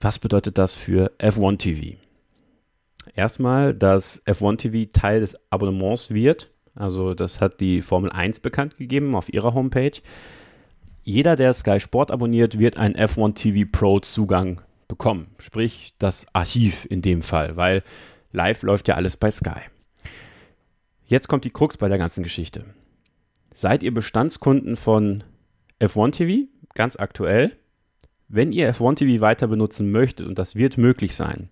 Was 0.00 0.20
bedeutet 0.20 0.56
das 0.56 0.72
für 0.72 1.10
F1 1.18 1.58
TV? 1.58 1.96
Erstmal, 3.16 3.74
dass 3.74 4.24
F1 4.24 4.58
TV 4.58 4.88
Teil 4.92 5.18
des 5.18 5.36
Abonnements 5.50 6.14
wird. 6.14 6.52
Also 6.76 7.14
das 7.14 7.40
hat 7.40 7.60
die 7.60 7.82
Formel 7.82 8.10
1 8.12 8.38
bekannt 8.38 8.76
gegeben 8.76 9.16
auf 9.16 9.32
ihrer 9.32 9.52
Homepage. 9.52 10.00
Jeder, 11.02 11.34
der 11.34 11.54
Sky 11.54 11.80
Sport 11.80 12.12
abonniert, 12.12 12.60
wird 12.60 12.76
einen 12.76 12.94
F1 12.94 13.34
TV 13.34 13.68
Pro 13.72 13.98
Zugang 13.98 14.60
bekommen. 14.86 15.26
Sprich, 15.40 15.94
das 15.98 16.28
Archiv 16.32 16.86
in 16.88 17.02
dem 17.02 17.20
Fall, 17.20 17.56
weil 17.56 17.82
Live 18.34 18.64
läuft 18.64 18.88
ja 18.88 18.96
alles 18.96 19.16
bei 19.16 19.30
Sky. 19.30 19.60
Jetzt 21.06 21.28
kommt 21.28 21.44
die 21.44 21.50
Krux 21.50 21.76
bei 21.76 21.88
der 21.88 21.98
ganzen 21.98 22.24
Geschichte. 22.24 22.64
Seid 23.52 23.84
ihr 23.84 23.94
Bestandskunden 23.94 24.74
von 24.74 25.22
F1 25.80 26.10
TV, 26.10 26.48
ganz 26.74 26.96
aktuell? 26.96 27.56
Wenn 28.26 28.52
ihr 28.52 28.74
F1 28.74 28.96
TV 28.96 29.20
weiter 29.20 29.46
benutzen 29.46 29.92
möchtet, 29.92 30.26
und 30.26 30.36
das 30.36 30.56
wird 30.56 30.78
möglich 30.78 31.14
sein, 31.14 31.48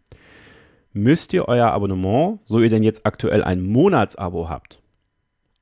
müsst 0.92 1.32
ihr 1.32 1.46
euer 1.46 1.70
Abonnement, 1.70 2.40
so 2.46 2.58
ihr 2.58 2.68
denn 2.68 2.82
jetzt 2.82 3.06
aktuell 3.06 3.44
ein 3.44 3.62
Monatsabo 3.62 4.48
habt, 4.48 4.82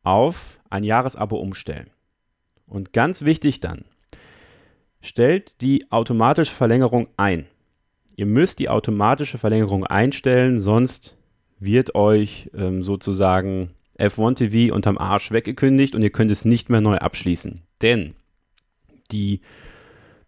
auf 0.02 0.58
ein 0.70 0.84
Jahresabo 0.84 1.36
umstellen. 1.36 1.90
Und 2.66 2.94
ganz 2.94 3.26
wichtig 3.26 3.60
dann, 3.60 3.84
stellt 5.02 5.60
die 5.60 5.90
automatische 5.92 6.54
Verlängerung 6.54 7.10
ein. 7.18 7.46
Ihr 8.16 8.26
müsst 8.26 8.58
die 8.58 8.68
automatische 8.68 9.38
Verlängerung 9.38 9.86
einstellen, 9.86 10.60
sonst 10.60 11.16
wird 11.58 11.94
euch 11.94 12.50
ähm, 12.54 12.82
sozusagen 12.82 13.70
F1 13.98 14.36
TV 14.36 14.74
unterm 14.74 14.98
Arsch 14.98 15.30
weggekündigt 15.30 15.94
und 15.94 16.02
ihr 16.02 16.10
könnt 16.10 16.30
es 16.30 16.44
nicht 16.44 16.70
mehr 16.70 16.80
neu 16.80 16.96
abschließen. 16.96 17.62
Denn 17.82 18.14
die 19.12 19.40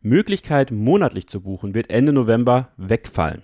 Möglichkeit, 0.00 0.70
monatlich 0.70 1.26
zu 1.26 1.40
buchen, 1.40 1.74
wird 1.74 1.90
Ende 1.90 2.12
November 2.12 2.68
wegfallen. 2.76 3.42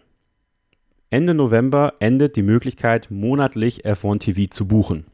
Ende 1.10 1.32
November 1.32 1.94
endet 2.00 2.36
die 2.36 2.42
Möglichkeit, 2.42 3.10
monatlich 3.10 3.86
F1 3.86 4.18
TV 4.18 4.50
zu 4.50 4.68
buchen. 4.68 5.06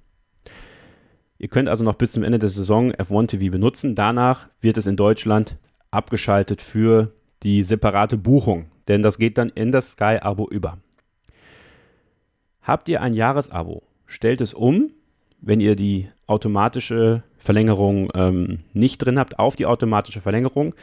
Ihr 1.39 1.49
könnt 1.49 1.69
also 1.69 1.85
noch 1.85 1.95
bis 1.95 2.13
zum 2.13 2.25
Ende 2.25 2.39
der 2.39 2.49
Saison 2.49 2.93
F1 2.93 3.29
TV 3.29 3.53
benutzen. 3.53 3.95
Danach 3.95 4.49
wird 4.61 4.77
es 4.79 4.87
in 4.87 4.97
Deutschland 4.97 5.57
abgeschaltet 5.91 6.61
für 6.61 7.13
die 7.45 7.63
separate 7.63 8.17
Buchung 8.17 8.71
denn 8.89 9.03
das 9.03 9.19
geht 9.19 9.39
dann 9.39 9.51
in 9.51 9.73
das 9.73 9.93
Sky-Abo 9.93 10.49
über. 10.51 10.79
Habt 12.63 12.89
ihr 12.89 13.03
ein 13.03 13.13
Jahresabo, 13.13 13.83
stellt 14.07 14.41
es 14.41 14.55
um, 14.55 14.91
wenn 15.41 15.61
ihr 15.61 15.77
die 15.77 16.09
automatische 16.27 17.23
Verlängerung 17.37 18.11
ähm, 18.15 18.61
nicht 18.73 18.99
drin 18.99 19.19
habt, 19.19 19.39
auf 19.39 19.57
die 19.57 19.67
automatische 19.67 20.23
Verlängerung. 20.23 20.75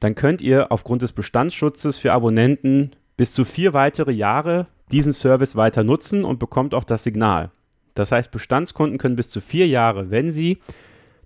Dann 0.00 0.14
könnt 0.14 0.42
ihr 0.42 0.72
aufgrund 0.72 1.02
des 1.02 1.12
Bestandsschutzes 1.12 1.98
für 1.98 2.12
Abonnenten 2.12 2.90
bis 3.16 3.32
zu 3.32 3.44
vier 3.44 3.74
weitere 3.74 4.12
Jahre 4.12 4.66
diesen 4.90 5.12
Service 5.12 5.54
weiter 5.54 5.84
nutzen 5.84 6.24
und 6.24 6.40
bekommt 6.40 6.74
auch 6.74 6.84
das 6.84 7.04
Signal. 7.04 7.50
Das 7.94 8.10
heißt, 8.10 8.30
Bestandskunden 8.32 8.98
können 8.98 9.16
bis 9.16 9.30
zu 9.30 9.40
vier 9.40 9.68
Jahre, 9.68 10.10
wenn 10.10 10.32
sie 10.32 10.58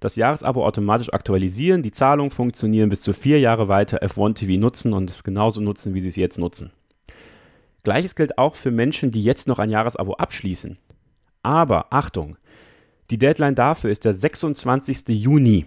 das 0.05 0.17
Jahresabo 0.17 0.67
automatisch 0.67 1.13
aktualisieren, 1.13 1.83
die 1.83 1.91
Zahlungen 1.91 2.31
funktionieren 2.31 2.91
bis 2.91 3.01
zu 3.01 3.15
vier 3.15 3.41
Jahre 3.41 3.69
weiter 3.69 4.03
F1 4.03 4.35
TV 4.35 4.61
nutzen 4.61 4.93
und 4.93 5.11
es 5.11 5.25
genauso 5.25 5.63
nutzen, 5.63 5.95
wie 5.95 6.01
sie 6.01 6.09
es 6.09 6.17
jetzt 6.17 6.39
nutzen. 6.39 6.71
Gleiches 7.85 8.15
gilt 8.15 8.37
auch 8.37 8.55
für 8.55 8.71
Menschen, 8.71 9.13
die 9.13 9.23
jetzt 9.23 9.49
noch 9.49 9.59
ein 9.59 9.71
Jahresabo 9.71 10.15
abschließen. 10.15 10.77
Aber 11.43 11.87
Achtung, 11.91 12.37
die 13.11 13.19
Deadline 13.19 13.55
dafür 13.55 13.91
ist 13.91 14.05
der 14.05 14.13
26. 14.13 15.09
Juni. 15.09 15.65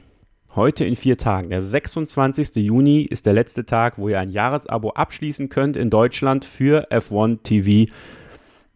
Heute 0.55 0.85
in 0.85 0.95
vier 0.95 1.17
Tagen. 1.17 1.49
Der 1.49 1.61
26. 1.61 2.57
Juni 2.57 3.01
ist 3.01 3.25
der 3.25 3.33
letzte 3.33 3.65
Tag, 3.65 3.97
wo 3.97 4.07
ihr 4.07 4.19
ein 4.19 4.31
Jahresabo 4.31 4.91
abschließen 4.91 5.49
könnt 5.49 5.75
in 5.75 5.89
Deutschland 5.89 6.45
für 6.45 6.91
F1 6.91 7.41
TV 7.43 7.91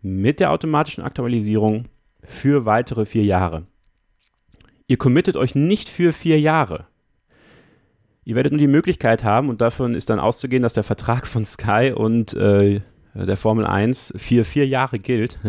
mit 0.01 0.39
der 0.39 0.51
automatischen 0.51 1.03
Aktualisierung 1.03 1.85
für 2.23 2.65
weitere 2.65 3.05
vier 3.05 3.23
Jahre. 3.23 3.67
Ihr 4.91 4.97
committet 4.97 5.37
euch 5.37 5.55
nicht 5.55 5.87
für 5.87 6.11
vier 6.11 6.37
Jahre. 6.37 6.85
Ihr 8.25 8.35
werdet 8.35 8.51
nur 8.51 8.59
die 8.59 8.67
Möglichkeit 8.67 9.23
haben, 9.23 9.47
und 9.47 9.61
davon 9.61 9.95
ist 9.95 10.09
dann 10.09 10.19
auszugehen, 10.19 10.63
dass 10.63 10.73
der 10.73 10.83
Vertrag 10.83 11.25
von 11.27 11.45
Sky 11.45 11.93
und 11.95 12.33
äh, 12.33 12.81
der 13.13 13.37
Formel 13.37 13.65
1 13.65 14.15
für 14.17 14.43
vier 14.43 14.67
Jahre 14.67 14.99
gilt, 14.99 15.39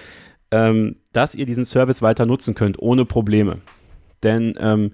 ähm, 0.50 0.96
dass 1.14 1.34
ihr 1.34 1.46
diesen 1.46 1.64
Service 1.64 2.02
weiter 2.02 2.26
nutzen 2.26 2.54
könnt, 2.54 2.78
ohne 2.78 3.06
Probleme. 3.06 3.62
Denn 4.22 4.54
ähm, 4.58 4.92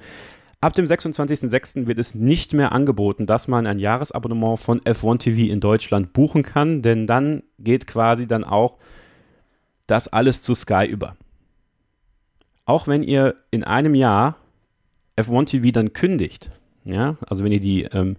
ab 0.61 0.75
dem 0.75 0.85
26.06. 0.85 1.89
wird 1.89 1.99
es 1.99 2.15
nicht 2.15 2.53
mehr 2.53 2.71
angeboten, 2.71 3.27
dass 3.27 3.49
man 3.49 3.67
ein 3.67 3.81
Jahresabonnement 3.81 4.61
von 4.61 4.81
F1 4.83 5.19
TV 5.19 5.53
in 5.53 5.59
Deutschland 5.59 6.13
buchen 6.13 6.45
kann, 6.45 6.81
denn 6.81 7.09
dann 7.09 7.43
geht 7.59 7.89
quasi 7.89 8.29
dann 8.29 8.45
auch 8.45 8.77
das 9.89 10.07
alles 10.07 10.43
zu 10.43 10.55
Sky 10.55 10.87
über 10.87 11.17
auch 12.67 12.87
wenn 12.87 13.03
ihr 13.03 13.37
in 13.51 13.65
einem 13.65 13.95
Jahr 13.95 14.37
F1 15.17 15.47
TV 15.47 15.71
dann 15.71 15.95
kündigt, 15.95 16.51
Ja, 16.85 17.17
also 17.27 17.43
wenn 17.43 17.53
ihr 17.53 17.61
die 17.61 17.85
ähm, 17.85 18.17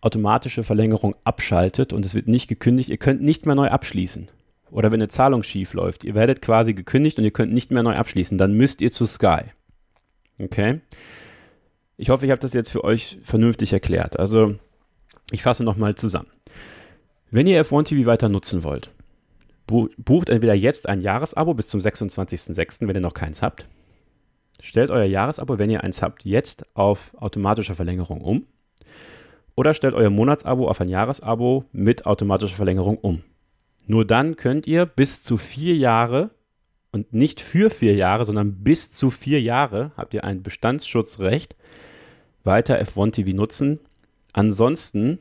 automatische 0.00 0.62
Verlängerung 0.62 1.16
abschaltet 1.24 1.92
und 1.92 2.06
es 2.06 2.14
wird 2.14 2.28
nicht 2.28 2.46
gekündigt, 2.46 2.90
ihr 2.90 2.98
könnt 2.98 3.22
nicht 3.22 3.44
mehr 3.44 3.56
neu 3.56 3.68
abschließen. 3.68 4.28
Oder 4.70 4.92
wenn 4.92 5.00
eine 5.00 5.08
Zahlung 5.08 5.42
schief 5.42 5.74
läuft, 5.74 6.04
ihr 6.04 6.14
werdet 6.14 6.42
quasi 6.42 6.74
gekündigt 6.74 7.18
und 7.18 7.24
ihr 7.24 7.30
könnt 7.32 7.52
nicht 7.52 7.70
mehr 7.70 7.82
neu 7.82 7.96
abschließen, 7.96 8.38
dann 8.38 8.52
müsst 8.52 8.82
ihr 8.82 8.92
zu 8.92 9.06
Sky. 9.06 9.42
Okay? 10.38 10.80
Ich 11.96 12.10
hoffe, 12.10 12.26
ich 12.26 12.30
habe 12.30 12.40
das 12.40 12.52
jetzt 12.52 12.70
für 12.70 12.84
euch 12.84 13.18
vernünftig 13.22 13.72
erklärt. 13.72 14.18
Also, 14.18 14.54
ich 15.30 15.42
fasse 15.42 15.64
nochmal 15.64 15.94
zusammen. 15.94 16.30
Wenn 17.30 17.46
ihr 17.46 17.64
F1 17.64 17.84
TV 17.84 18.06
weiter 18.06 18.28
nutzen 18.28 18.62
wollt, 18.64 18.90
bucht 19.66 20.28
entweder 20.28 20.54
jetzt 20.54 20.88
ein 20.88 21.00
Jahresabo 21.00 21.54
bis 21.54 21.68
zum 21.68 21.80
26.06., 21.80 22.86
wenn 22.86 22.96
ihr 22.96 23.00
noch 23.00 23.14
keins 23.14 23.42
habt. 23.42 23.66
Stellt 24.60 24.90
euer 24.90 25.04
Jahresabo, 25.04 25.58
wenn 25.58 25.70
ihr 25.70 25.84
eins 25.84 26.02
habt, 26.02 26.24
jetzt 26.24 26.64
auf 26.74 27.14
automatische 27.18 27.74
Verlängerung 27.74 28.20
um. 28.20 28.46
Oder 29.54 29.74
stellt 29.74 29.94
euer 29.94 30.10
Monatsabo 30.10 30.68
auf 30.68 30.80
ein 30.80 30.88
Jahresabo 30.88 31.64
mit 31.72 32.06
automatischer 32.06 32.56
Verlängerung 32.56 32.98
um. 32.98 33.22
Nur 33.86 34.04
dann 34.04 34.36
könnt 34.36 34.66
ihr 34.66 34.86
bis 34.86 35.22
zu 35.22 35.36
vier 35.38 35.76
Jahre 35.76 36.30
und 36.92 37.12
nicht 37.12 37.40
für 37.40 37.70
vier 37.70 37.94
Jahre, 37.94 38.24
sondern 38.24 38.62
bis 38.64 38.92
zu 38.92 39.10
vier 39.10 39.40
Jahre 39.40 39.92
habt 39.96 40.14
ihr 40.14 40.24
ein 40.24 40.42
Bestandsschutzrecht 40.42 41.54
weiter 42.42 42.80
F1 42.80 43.12
TV 43.12 43.36
nutzen. 43.36 43.80
Ansonsten 44.32 45.18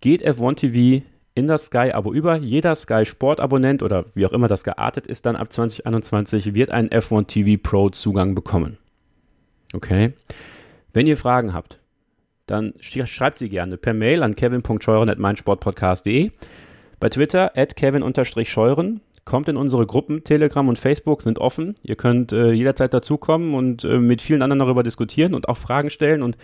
geht 0.00 0.24
F1 0.26 0.56
TV 0.56 1.04
in 1.34 1.46
das 1.46 1.66
Sky-Abo 1.66 2.12
über. 2.12 2.36
Jeder 2.36 2.74
Sky 2.74 3.04
Sport-Abonnent 3.06 3.82
oder 3.82 4.04
wie 4.14 4.26
auch 4.26 4.32
immer 4.32 4.48
das 4.48 4.64
geartet 4.64 5.06
ist, 5.06 5.26
dann 5.26 5.36
ab 5.36 5.52
2021 5.52 6.54
wird 6.54 6.70
ein 6.70 6.88
F1 6.90 7.26
TV 7.26 7.60
Pro 7.62 7.90
Zugang 7.90 8.34
bekommen. 8.34 8.78
Okay. 9.72 10.14
Wenn 10.92 11.06
ihr 11.06 11.16
Fragen 11.16 11.54
habt, 11.54 11.78
dann 12.46 12.74
schreibt 12.80 13.38
sie 13.38 13.48
gerne 13.48 13.76
per 13.76 13.94
Mail 13.94 14.24
an 14.24 14.34
kevin.scheuren.meinsportpodcast.de, 14.34 16.32
bei 16.98 17.08
Twitter 17.08 17.56
at 17.56 17.76
kevin-scheuren, 17.76 19.00
kommt 19.24 19.48
in 19.48 19.56
unsere 19.56 19.86
Gruppen, 19.86 20.24
Telegram 20.24 20.66
und 20.68 20.76
Facebook 20.76 21.22
sind 21.22 21.38
offen. 21.38 21.76
Ihr 21.82 21.94
könnt 21.94 22.32
äh, 22.32 22.50
jederzeit 22.50 22.92
dazukommen 22.92 23.54
und 23.54 23.84
äh, 23.84 23.98
mit 23.98 24.20
vielen 24.20 24.42
anderen 24.42 24.58
darüber 24.58 24.82
diskutieren 24.82 25.34
und 25.34 25.48
auch 25.48 25.56
Fragen 25.56 25.90
stellen 25.90 26.22
und 26.22 26.36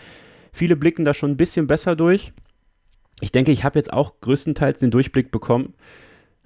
viele 0.53 0.77
blicken 0.77 1.05
da 1.05 1.13
schon 1.13 1.33
ein 1.33 1.37
bisschen 1.37 1.67
besser 1.67 1.97
durch 1.97 2.33
ich 3.21 3.33
denke, 3.33 3.53
ich 3.53 3.65
habe 3.65 3.79
jetzt 3.79 3.93
auch 3.93 4.21
größtenteils 4.21 4.79
den 4.81 4.91
Durchblick 4.91 5.31
bekommen, 5.31 5.75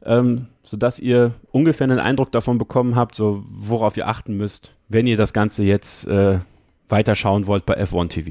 ähm, 0.03 0.47
sodass 0.63 0.99
ihr 0.99 1.35
ungefähr 1.51 1.85
einen 1.85 1.99
Eindruck 1.99 2.33
davon 2.33 2.59
bekommen 2.59 2.97
habt, 2.97 3.15
so 3.15 3.43
worauf 3.45 3.97
ihr 3.97 4.09
achten 4.09 4.37
müsst, 4.37 4.73
wenn 4.89 5.07
ihr 5.07 5.17
das 5.17 5.33
Ganze 5.33 5.65
jetzt 5.65 6.07
äh, 6.07 6.41
weiterschauen 6.89 7.47
wollt 7.47 7.67
bei 7.67 7.81
F1 7.81 8.09
TV. 8.09 8.31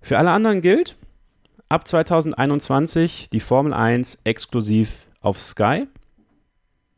Für 0.00 0.18
alle 0.18 0.30
anderen 0.30 0.60
gilt, 0.60 0.96
ab 1.68 1.86
2021 1.86 3.30
die 3.30 3.40
Formel 3.40 3.72
1 3.72 4.20
exklusiv 4.24 5.06
auf 5.20 5.40
Sky. 5.40 5.86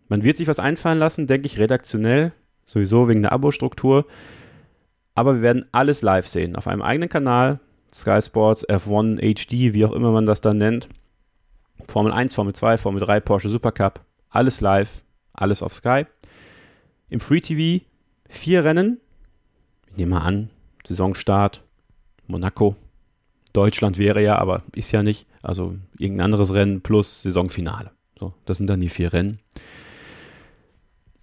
Man 0.09 0.23
wird 0.23 0.37
sich 0.37 0.49
was 0.49 0.59
einfallen 0.59 0.99
lassen, 0.99 1.27
denke 1.27 1.47
ich, 1.47 1.59
redaktionell, 1.59 2.33
sowieso 2.67 3.09
wegen 3.09 3.23
der 3.23 3.33
Abo-Struktur. 3.33 4.07
Aber 5.15 5.37
wir 5.37 5.43
werden 5.43 5.67
alles 5.73 6.03
live 6.03 6.29
sehen, 6.29 6.57
auf 6.57 6.69
einem 6.69 6.83
eigenen 6.83 7.09
Kanal, 7.09 7.61
Sky 7.93 8.21
Sports, 8.23 8.69
F1 8.69 9.19
HD, 9.21 9.73
wie 9.73 9.85
auch 9.85 9.93
immer 9.93 10.13
man 10.13 10.27
das 10.27 10.41
dann 10.41 10.59
nennt. 10.59 10.89
Formel 11.89 12.13
1, 12.13 12.35
Formel 12.35 12.55
2, 12.55 12.79
Formel 12.79 13.01
3, 13.01 13.21
Porsche 13.21 13.49
Supercup, 13.49 14.01
alles 14.31 14.61
live, 14.61 15.05
alles 15.33 15.63
auf 15.63 15.75
Sky. 15.75 16.05
Im 17.09 17.21
Free 17.21 17.41
TV 17.41 17.85
vier 18.29 18.65
Rennen. 18.65 19.01
Ich 19.91 19.97
nehme 19.97 20.17
mal 20.17 20.23
an, 20.23 20.51
Saisonstart, 20.87 21.63
Monaco. 22.27 22.77
Deutschland 23.53 23.99
wäre 23.99 24.23
ja, 24.23 24.37
aber 24.37 24.63
ist 24.75 24.93
ja 24.93 25.03
nicht. 25.03 25.27
Also 25.43 25.75
irgendein 25.99 26.27
anderes 26.27 26.53
Rennen 26.53 26.83
plus 26.83 27.23
Saisonfinale. 27.23 27.91
So, 28.19 28.35
das 28.45 28.59
sind 28.59 28.69
dann 28.69 28.81
die 28.81 28.89
vier 28.89 29.13
Rennen. 29.13 29.39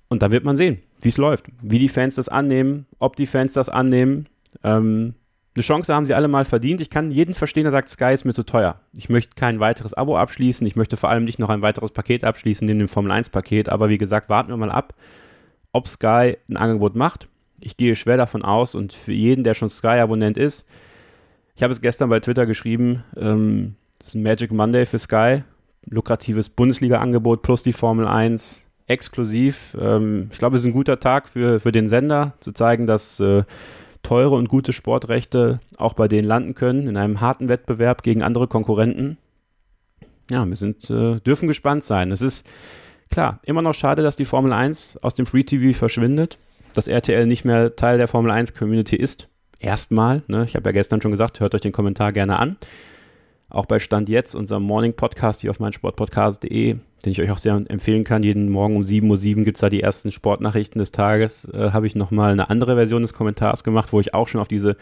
Und 0.08 0.22
da 0.22 0.32
wird 0.32 0.44
man 0.44 0.58
sehen, 0.58 0.82
wie 1.02 1.10
es 1.10 1.18
läuft, 1.18 1.46
wie 1.62 1.80
die 1.80 1.90
Fans 1.90 2.16
das 2.16 2.30
annehmen, 2.30 2.86
ob 3.00 3.16
die 3.16 3.26
Fans 3.26 3.54
das 3.54 3.70
annehmen. 3.70 4.28
Ähm, 4.64 5.14
eine 5.56 5.64
Chance 5.64 5.94
haben 5.94 6.06
sie 6.06 6.14
alle 6.14 6.28
mal 6.28 6.46
verdient. 6.46 6.82
Ich 6.82 6.90
kann 6.90 7.12
jeden 7.12 7.34
verstehen, 7.34 7.64
der 7.64 7.72
sagt, 7.72 7.90
Sky 7.90 8.14
ist 8.14 8.26
mir 8.26 8.34
zu 8.34 8.44
teuer. 8.44 8.80
Ich 8.94 9.10
möchte 9.10 9.36
kein 9.36 9.60
weiteres 9.60 9.94
Abo 9.94 10.18
abschließen. 10.18 10.68
Ich 10.68 10.76
möchte 10.76 10.98
vor 10.98 11.10
allem 11.10 11.24
nicht 11.24 11.40
noch 11.40 11.50
ein 11.50 11.62
weiteres 11.62 11.92
Paket 11.92 12.24
abschließen, 12.24 12.66
neben 12.66 12.80
dem 12.80 12.88
Formel 12.88 13.12
1 13.12 13.30
Paket. 13.30 13.70
Aber 13.70 13.90
wie 13.90 13.98
gesagt, 13.98 14.30
warten 14.30 14.50
wir 14.50 14.58
mal 14.58 14.72
ab, 14.72 14.94
ob 15.72 15.88
Sky 15.88 16.38
ein 16.50 16.58
Angebot 16.58 16.96
macht. 16.96 17.30
Ich 17.62 17.78
gehe 17.78 17.96
schwer 17.96 18.18
davon 18.18 18.44
aus 18.44 18.76
und 18.76 18.92
für 18.94 19.14
jeden, 19.14 19.44
der 19.44 19.54
schon 19.54 19.70
Sky-Abonnent 19.70 20.38
ist, 20.38 20.68
ich 21.56 21.64
habe 21.64 21.72
es 21.72 21.80
gestern 21.80 22.10
bei 22.10 22.20
Twitter 22.20 22.46
geschrieben, 22.46 23.04
ähm, 23.16 23.76
das 24.00 24.10
ist 24.10 24.16
ein 24.16 24.24
Magic 24.24 24.52
Monday 24.52 24.86
für 24.86 25.00
Sky. 25.00 25.44
Lukratives 25.86 26.50
Bundesliga-Angebot 26.50 27.44
plus 27.44 27.64
die 27.64 27.72
Formel 27.72 28.08
1 28.08 28.68
exklusiv. 28.88 29.76
Ähm, 29.80 30.30
ich 30.32 30.38
glaube, 30.38 30.58
es 30.58 30.64
ist 30.64 30.68
ein 30.68 30.74
guter 30.74 31.00
Tag 31.00 31.30
für, 31.30 31.60
für 31.62 31.72
den 31.72 31.88
Sender, 31.88 32.34
zu 32.42 32.52
zeigen, 32.52 32.88
dass 32.88 33.20
äh, 33.22 33.44
teure 34.06 34.36
und 34.36 34.50
gute 34.50 34.72
Sportrechte 34.72 35.60
auch 35.78 35.94
bei 35.94 36.08
denen 36.08 36.28
landen 36.28 36.54
können, 36.54 36.88
in 36.88 36.96
einem 36.96 37.22
harten 37.22 37.50
Wettbewerb 37.50 38.04
gegen 38.04 38.22
andere 38.22 38.48
Konkurrenten. 38.48 39.18
Ja, 40.30 40.48
wir 40.48 40.56
sind, 40.56 40.90
äh, 40.90 41.20
dürfen 41.20 41.48
gespannt 41.48 41.84
sein. 41.84 42.12
Es 42.12 42.22
ist 42.22 42.48
klar, 43.10 43.40
immer 43.46 43.62
noch 43.62 43.74
schade, 43.74 44.04
dass 44.04 44.16
die 44.16 44.26
Formel 44.26 44.54
1 44.54 44.98
aus 45.02 45.16
dem 45.16 45.26
Free 45.26 45.44
TV 45.44 45.78
verschwindet, 45.78 46.38
dass 46.74 46.88
RTL 46.88 47.26
nicht 47.26 47.46
mehr 47.46 47.76
Teil 47.76 47.98
der 47.98 48.08
Formel 48.08 48.32
1 48.32 48.54
Community 48.54 48.96
ist. 48.96 49.28
Erstmal, 49.60 50.22
ne? 50.28 50.46
ich 50.46 50.56
habe 50.56 50.70
ja 50.70 50.74
gestern 50.74 51.02
schon 51.02 51.12
gesagt, 51.12 51.40
hört 51.40 51.56
euch 51.56 51.62
den 51.62 51.72
Kommentar 51.72 52.12
gerne 52.12 52.38
an. 52.38 52.58
Auch 53.56 53.68
bei 53.68 53.80
Stand 53.80 54.10
jetzt, 54.10 54.36
unserem 54.36 54.64
Morning 54.64 54.92
Podcast 54.92 55.40
hier 55.40 55.50
auf 55.50 55.62
meinsportpodcast.de, 55.62 56.76
den 57.06 57.12
ich 57.12 57.22
euch 57.22 57.32
auch 57.32 57.38
sehr 57.38 57.54
empfehlen 57.70 58.04
kann. 58.04 58.22
Jeden 58.22 58.50
Morgen 58.50 58.76
um 58.76 58.82
7.07 58.82 59.38
Uhr 59.38 59.44
gibt 59.46 59.56
es 59.56 59.62
da 59.62 59.70
die 59.70 59.82
ersten 59.82 60.12
Sportnachrichten 60.12 60.78
des 60.78 60.92
Tages. 60.92 61.46
Äh, 61.54 61.72
Habe 61.72 61.88
ich 61.88 61.96
nochmal 61.96 62.34
eine 62.34 62.50
andere 62.50 62.76
Version 62.76 63.02
des 63.02 63.14
Kommentars 63.14 63.64
gemacht, 63.64 63.94
wo 63.94 64.02
ich 64.02 64.14
auch 64.14 64.28
schon 64.28 64.42
auf 64.42 64.50
diese 64.50 64.76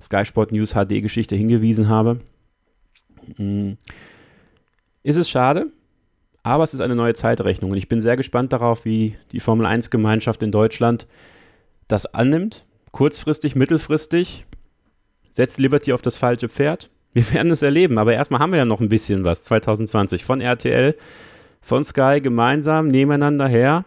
Sky 0.00 0.24
Sport 0.24 0.50
News 0.50 0.72
HD-Geschichte 0.72 1.36
hingewiesen 1.36 1.90
habe. 1.90 2.20
Mhm. 3.36 3.76
Ist 5.02 5.16
es 5.16 5.28
schade, 5.28 5.66
aber 6.42 6.64
es 6.64 6.72
ist 6.72 6.80
eine 6.80 6.96
neue 6.96 7.12
Zeitrechnung 7.12 7.72
und 7.72 7.76
ich 7.76 7.88
bin 7.88 8.00
sehr 8.00 8.16
gespannt 8.16 8.50
darauf, 8.50 8.86
wie 8.86 9.14
die 9.32 9.40
Formel 9.40 9.66
1-Gemeinschaft 9.66 10.42
in 10.42 10.52
Deutschland 10.52 11.06
das 11.86 12.06
annimmt. 12.06 12.64
Kurzfristig, 12.92 13.56
mittelfristig. 13.56 14.46
Setzt 15.30 15.58
Liberty 15.58 15.92
auf 15.92 16.00
das 16.00 16.16
falsche 16.16 16.48
Pferd? 16.48 16.88
Wir 17.16 17.32
werden 17.32 17.50
es 17.50 17.62
erleben, 17.62 17.96
aber 17.96 18.12
erstmal 18.12 18.40
haben 18.40 18.50
wir 18.50 18.58
ja 18.58 18.66
noch 18.66 18.82
ein 18.82 18.90
bisschen 18.90 19.24
was 19.24 19.42
2020 19.44 20.22
von 20.22 20.42
RTL 20.42 20.94
von 21.62 21.82
Sky 21.82 22.20
gemeinsam 22.22 22.88
nebeneinander 22.88 23.48
her. 23.48 23.86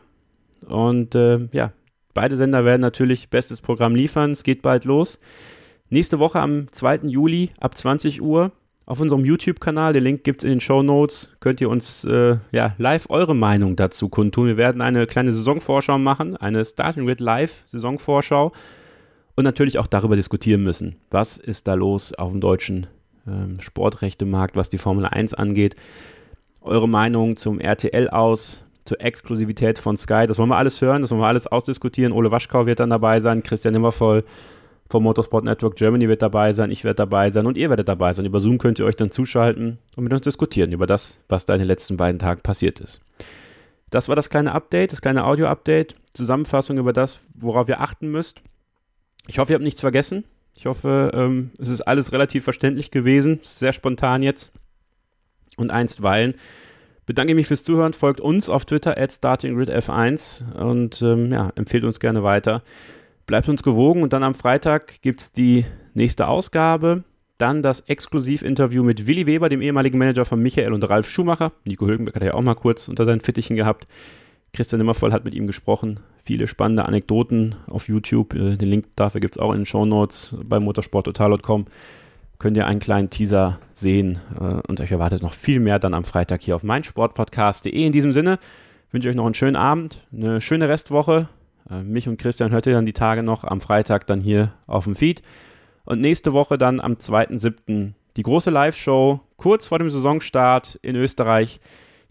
Und 0.66 1.14
äh, 1.14 1.48
ja, 1.52 1.72
beide 2.16 2.36
Sender 2.36 2.66
werden 2.66 2.82
natürlich 2.82 3.30
bestes 3.30 3.62
Programm 3.62 3.94
liefern. 3.94 4.32
Es 4.32 4.42
geht 4.42 4.64
bald 4.64 4.84
los. 4.84 5.20
Nächste 5.90 6.18
Woche 6.18 6.40
am 6.40 6.72
2. 6.72 7.02
Juli 7.04 7.52
ab 7.60 7.78
20 7.78 8.20
Uhr 8.24 8.52
auf 8.88 9.00
unserem 9.00 9.24
YouTube-Kanal. 9.24 9.94
Den 9.94 10.06
Link 10.06 10.24
gibt 10.24 10.42
es 10.42 10.46
in 10.46 10.50
den 10.50 10.60
Show 10.60 10.82
Notes. 10.82 11.36
Könnt 11.40 11.62
ihr 11.62 11.70
uns 11.70 12.04
äh, 12.06 12.38
ja, 12.52 12.74
live 12.80 13.12
eure 13.12 13.36
Meinung 13.36 13.76
dazu 13.76 14.10
kundtun. 14.10 14.48
Wir 14.48 14.58
werden 14.58 14.82
eine 14.82 15.06
kleine 15.06 15.32
Saisonvorschau 15.32 16.00
machen, 16.00 16.36
eine 16.36 16.66
Starting 16.66 17.06
with 17.06 17.20
Live 17.20 17.62
Saisonvorschau 17.68 18.54
und 19.36 19.44
natürlich 19.44 19.78
auch 19.78 19.86
darüber 19.86 20.16
diskutieren 20.16 20.64
müssen. 20.64 20.96
Was 21.12 21.38
ist 21.38 21.68
da 21.68 21.76
los 21.76 22.12
auf 22.16 22.32
dem 22.32 22.42
deutschen 22.42 22.88
ähm, 23.30 23.60
Sportrechtemarkt, 23.60 24.56
was 24.56 24.70
die 24.70 24.78
Formel 24.78 25.06
1 25.06 25.34
angeht? 25.34 25.76
eure 26.62 26.88
Meinung 26.88 27.38
zum 27.38 27.60
RTL 27.60 28.10
aus, 28.10 28.64
zur 28.86 29.02
Exklusivität 29.02 29.80
von 29.80 29.98
Sky. 29.98 30.26
Das 30.28 30.38
wollen 30.40 30.50
wir 30.50 30.58
alles 30.58 30.82
hören, 30.82 31.02
das 31.02 31.12
wollen 31.12 31.22
wir 31.22 31.28
alles 31.28 31.48
ausdiskutieren. 31.48 32.12
Ole 32.12 32.32
Waschkau 32.32 32.66
wird 32.66 32.80
dann 32.80 32.90
dabei 32.90 33.20
sein, 33.20 33.44
Christian 33.44 33.74
Nimmervoll 33.74 34.24
vom 34.90 35.04
Motorsport 35.04 35.46
Network 35.46 35.76
Germany 35.76 36.08
wird 36.08 36.24
dabei 36.24 36.52
sein, 36.52 36.72
ich 36.72 36.84
werde 36.84 36.96
dabei 36.96 37.30
sein 37.30 37.46
und 37.46 37.58
ihr 37.58 37.70
werdet 37.70 37.88
dabei 37.88 38.12
sein. 38.14 38.26
Über 38.26 38.40
Zoom 38.40 38.58
könnt 38.58 38.80
ihr 38.80 38.86
euch 38.86 38.96
dann 38.96 39.12
zuschalten 39.12 39.78
und 39.96 40.04
mit 40.04 40.12
uns 40.12 40.24
diskutieren 40.24 40.72
über 40.72 40.88
das, 40.88 41.22
was 41.30 41.46
da 41.46 41.54
in 41.54 41.60
den 41.60 41.68
letzten 41.68 41.96
beiden 41.96 42.18
Tagen 42.18 42.42
passiert 42.42 42.80
ist. 42.80 43.02
Das 43.92 44.10
war 44.10 44.16
das 44.16 44.30
kleine 44.30 44.54
Update, 44.54 44.92
das 44.92 45.02
kleine 45.02 45.26
Audio-Update, 45.26 45.96
Zusammenfassung 46.14 46.80
über 46.80 46.94
das, 46.94 47.22
worauf 47.36 47.70
ihr 47.70 47.82
achten 47.82 48.10
müsst. 48.10 48.42
Ich 49.28 49.38
hoffe, 49.38 49.54
ihr 49.54 49.56
habt 49.56 49.64
nichts 49.64 49.82
vergessen. 49.82 50.24
Ich 50.60 50.66
hoffe, 50.66 51.12
ähm, 51.14 51.52
es 51.58 51.70
ist 51.70 51.82
alles 51.82 52.12
relativ 52.12 52.44
verständlich 52.44 52.92
gewesen. 52.92 53.40
Sehr 53.44 53.72
spontan 53.72 54.22
jetzt. 54.22 54.52
Und 55.56 55.72
einstweilen 55.72 56.34
bedanke 57.06 57.32
ich 57.32 57.36
mich 57.38 57.48
fürs 57.48 57.64
Zuhören. 57.64 57.94
Folgt 57.94 58.20
uns 58.20 58.50
auf 58.50 58.66
Twitter 58.66 58.98
at 58.98 59.12
StartingGridF1 59.12 60.54
und 60.56 61.02
ähm, 61.02 61.32
ja, 61.32 61.54
empfehlt 61.56 61.86
uns 61.86 62.02
gerne 62.02 62.24
weiter. 62.24 62.62
Bleibt 63.26 63.48
uns 63.48 63.64
gewogen 63.64 64.04
und 64.04 64.12
dann 64.12 64.22
am 64.22 64.36
Freitag 64.36 65.02
gibt 65.02 65.22
es 65.22 65.32
die 65.32 65.66
nächste 65.94 66.28
Ausgabe. 66.28 67.06
Dann 67.38 67.64
das 67.64 67.80
Exklusivinterview 67.80 68.84
mit 68.84 69.08
Willi 69.08 69.26
Weber, 69.28 69.48
dem 69.48 69.62
ehemaligen 69.62 69.98
Manager 69.98 70.26
von 70.26 70.42
Michael 70.42 70.74
und 70.74 70.84
Ralf 70.90 71.10
Schumacher. 71.10 71.54
Nico 71.66 71.88
Hülkenberg 71.88 72.18
hat 72.18 72.24
ja 72.24 72.34
auch 72.34 72.42
mal 72.42 72.56
kurz 72.56 72.90
unter 72.90 73.06
seinen 73.06 73.22
Fittichen 73.22 73.56
gehabt. 73.56 73.86
Christian 74.52 74.80
Nimmervoll 74.80 75.14
hat 75.14 75.24
mit 75.24 75.34
ihm 75.36 75.48
gesprochen. 75.48 76.02
Viele 76.30 76.48
spannende 76.48 76.86
Anekdoten 76.86 77.56
auf 77.72 77.88
YouTube. 77.88 78.36
Äh, 78.36 78.56
den 78.56 78.70
Link 78.70 78.86
dafür 78.96 79.20
gibt 79.20 79.36
es 79.36 79.40
auch 79.40 79.52
in 79.52 79.62
den 79.62 79.66
Show 79.66 79.84
Notes 79.84 80.36
bei 80.44 80.60
motorsporttotal.com. 80.60 81.66
Könnt 82.38 82.56
ihr 82.56 82.68
einen 82.68 82.80
kleinen 82.80 83.10
Teaser 83.10 83.60
sehen 83.74 84.20
äh, 84.40 84.44
und 84.68 84.80
euch 84.80 84.92
erwartet 84.92 85.24
noch 85.24 85.34
viel 85.34 85.60
mehr 85.60 85.80
dann 85.80 85.96
am 85.96 86.04
Freitag 86.04 86.44
hier 86.44 86.56
auf 86.56 86.62
meinsportpodcast.de. 86.62 87.74
In 87.74 87.92
diesem 87.92 88.14
Sinne 88.14 88.38
wünsche 88.92 89.08
ich 89.08 89.14
euch 89.14 89.16
noch 89.16 89.26
einen 89.26 89.34
schönen 89.34 89.56
Abend, 89.56 90.06
eine 90.14 90.40
schöne 90.40 90.70
Restwoche. 90.70 91.30
Äh, 91.68 91.82
mich 91.82 92.08
und 92.08 92.18
Christian 92.18 92.52
hört 92.52 92.68
ihr 92.68 92.74
dann 92.74 92.86
die 92.86 92.94
Tage 92.94 93.24
noch 93.24 93.44
am 93.44 93.60
Freitag 93.60 94.06
dann 94.06 94.22
hier 94.22 94.54
auf 94.68 94.84
dem 94.84 94.96
Feed. 94.96 95.24
Und 95.84 96.00
nächste 96.00 96.32
Woche 96.32 96.60
dann 96.60 96.80
am 96.80 96.94
2.7. 96.94 97.94
die 98.18 98.24
große 98.24 98.52
Live-Show 98.52 99.20
kurz 99.36 99.66
vor 99.66 99.80
dem 99.80 99.90
Saisonstart 99.90 100.78
in 100.84 100.96
Österreich 100.96 101.60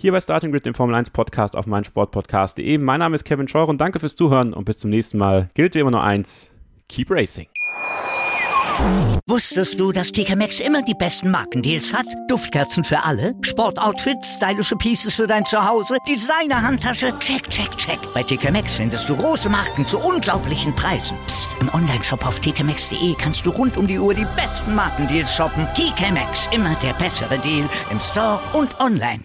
hier 0.01 0.13
bei 0.13 0.21
Starting 0.21 0.53
Grid, 0.53 0.65
dem 0.65 0.75
Formel 0.75 0.95
1 0.95 1.11
Podcast 1.11 1.57
auf 1.57 1.67
meinsportpodcast.de. 1.67 2.79
Mein 2.79 3.01
Name 3.01 3.17
ist 3.17 3.25
Kevin 3.25 3.49
Scheuer 3.49 3.69
und 3.69 3.81
danke 3.81 3.99
fürs 3.99 4.15
Zuhören 4.15 4.55
und 4.55 4.65
bis 4.65 4.79
zum 4.79 4.91
nächsten 4.91 5.19
Mal. 5.19 5.51
Gilt 5.55 5.75
wie 5.75 5.81
immer 5.81 5.91
nur 5.91 6.05
eins: 6.05 6.55
Keep 6.89 7.11
Racing. 7.11 7.49
Wusstest 9.27 9.81
du, 9.81 9.91
dass 9.91 10.13
TK 10.13 10.37
Maxx 10.37 10.61
immer 10.61 10.83
die 10.83 10.95
besten 10.95 11.33
Markendeals 11.33 11.93
hat? 11.93 12.07
Duftkerzen 12.29 12.85
für 12.85 13.03
alle, 13.03 13.35
Sportoutfits, 13.43 14.35
stylische 14.35 14.77
Pieces 14.77 15.17
für 15.17 15.27
dein 15.27 15.45
Zuhause, 15.45 15.97
Designer-Handtasche, 16.09 17.19
check, 17.19 17.51
check, 17.51 17.77
check. 17.77 17.99
Bei 18.15 18.23
TK 18.23 18.53
Maxx 18.53 18.77
findest 18.77 19.09
du 19.09 19.17
große 19.17 19.51
Marken 19.51 19.85
zu 19.85 19.99
unglaublichen 19.99 20.73
Preisen. 20.77 21.19
Psst. 21.27 21.51
im 21.61 21.75
Onlineshop 21.75 22.25
auf 22.25 22.39
tkmaxx.de 22.39 23.15
kannst 23.19 23.45
du 23.45 23.51
rund 23.51 23.77
um 23.77 23.89
die 23.89 23.99
Uhr 23.99 24.15
die 24.15 24.27
besten 24.37 24.77
Markendeals 24.77 25.35
shoppen. 25.35 25.67
TK 25.75 26.13
Maxx, 26.13 26.49
immer 26.53 26.77
der 26.77 26.93
bessere 26.93 27.39
Deal 27.41 27.69
im 27.91 28.01
Store 28.01 28.41
und 28.53 28.79
online. 28.81 29.25